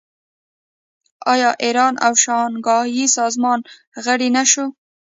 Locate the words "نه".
4.37-4.43